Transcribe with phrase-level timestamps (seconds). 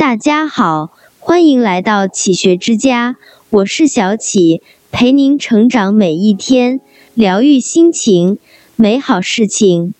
[0.00, 3.16] 大家好，欢迎来到启学之家，
[3.50, 6.80] 我是小启，陪您成长每一天，
[7.12, 8.38] 疗愈心情，
[8.76, 9.92] 美好事情。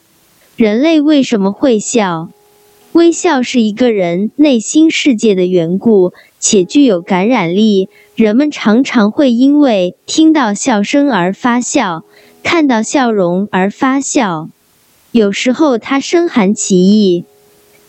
[0.57, 2.31] 人类为什么会笑？
[2.93, 7.91] 微笑是一个人内心世界的缘故，且具有感染力。
[8.15, 12.05] 人们常常会因为听到笑声而发笑，
[12.43, 14.49] 看到笑容而发笑。
[15.13, 17.27] 有时候它深含其意。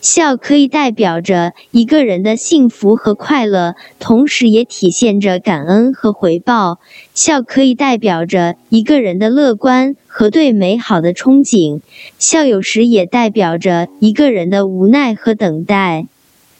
[0.02, 6.80] 笑可以代表着一个人的幸福和快乐，同时也体现着感恩和回报。
[7.14, 11.80] 笑可以代表着一个人的乐观和对美好的憧憬。
[12.18, 16.08] 笑有时也代表着一个人的无奈和等待。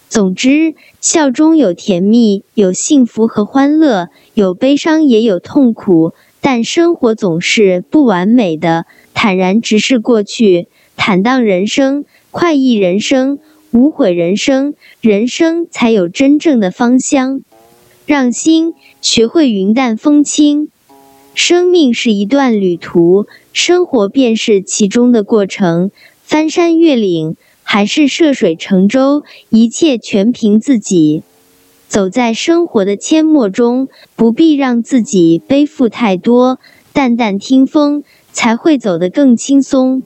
[0.09, 6.15] 总之，笑中有甜蜜，有幸福和欢乐，有悲伤也有痛苦。
[6.41, 12.05] 但生活总是不完美的，坦然直视过去，坦荡人生。
[12.33, 13.41] 快意人生，
[13.73, 17.43] 无悔人生，人生才有真正的芳香。
[18.07, 20.69] 让心学会云淡风轻。
[21.35, 25.91] 生命是一段旅途，生活便是其中的过程。
[26.25, 31.23] 翻山越岭，还是涉水乘舟，一切全凭自己。
[31.87, 36.59] 走在生活的阡陌中，不必让自己背负太多，
[36.95, 38.03] 淡淡听风，
[38.33, 40.03] 才会走得更轻松。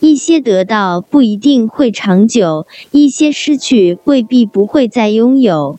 [0.00, 5.78] 一些得到不一定会长久，一些失去未必不会再拥有。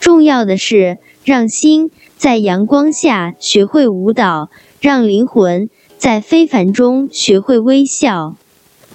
[0.00, 8.34] 重要的是，让心在阳光下学会舞蹈，让灵魂在非凡中学会微笑。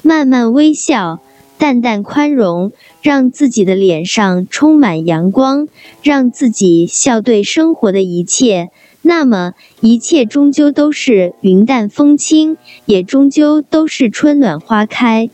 [0.01, 1.19] 慢慢微笑，
[1.57, 5.67] 淡淡宽容，让自己的脸上充满阳光，
[6.03, 8.69] 让自己笑对生活的一切。
[9.07, 15.29] 那么，一切终究都是云淡风轻，也终究都是春暖花开。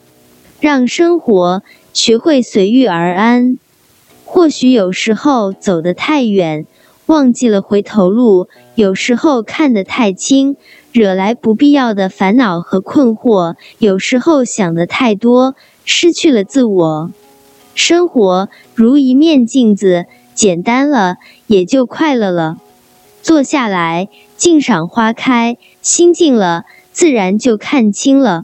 [0.59, 3.57] 让生活学会随遇而安。
[4.25, 6.67] 或许有时候走得太远，
[7.07, 10.55] 忘记了回头路；有时候看得太轻，
[10.91, 17.11] 惹来不必要的烦恼和困惑；有时候想的太多，失去了自我。
[17.73, 20.05] 生活如一面镜子，
[20.35, 21.17] 简单了，
[21.47, 22.57] 也就快乐了。
[23.23, 28.43] 坐下来，静赏花开，心静了，自然就看清了。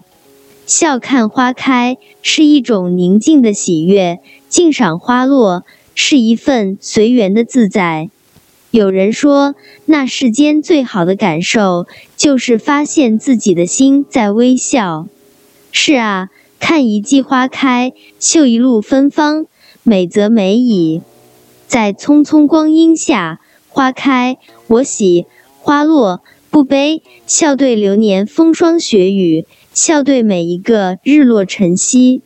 [0.65, 8.09] 笑看花开是一种宁静的喜悦，静赏花落是一份随缘的自在。
[8.71, 9.53] 有人说，
[9.85, 11.85] 那世间最好的感受，
[12.15, 15.07] 就是发现自己的心在微笑。
[15.73, 19.45] 是啊，看一季花开，嗅一路芬芳，
[19.83, 21.01] 美则美矣。
[21.67, 23.41] 在匆匆光阴下。
[23.79, 25.25] 花开，我喜；
[25.61, 27.01] 花落，不悲。
[27.25, 32.21] 笑对流年风霜雪雨，笑对每一个日落晨曦。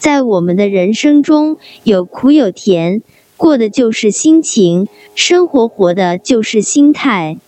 [0.00, 3.02] 在我们的人生中，有苦有甜，
[3.36, 7.38] 过的就是心情；生活活的就是心态。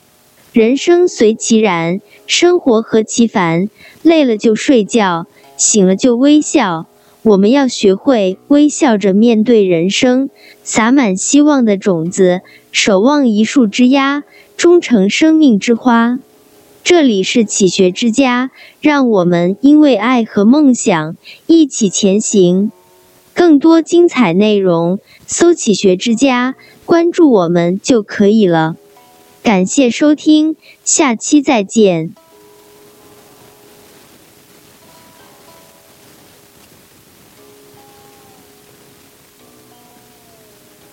[0.53, 3.69] 人生随其然，生活何其烦。
[4.03, 5.27] 累了就睡觉，
[5.57, 6.87] 醒了就微笑。
[7.23, 10.31] 我们要学会微笑着面对人生，
[10.63, 12.41] 撒满希望的种子，
[12.73, 14.25] 守望一树之芽，
[14.57, 16.19] 终成生命之花。
[16.83, 18.51] 这里是启学之家，
[18.81, 21.17] 让我们因为爱和梦想
[21.47, 22.73] 一起前行。
[23.35, 28.77] 更多精彩内容，搜“启学之家”，关注我们就可以了。
[29.43, 32.15] 感谢收听，下期再见。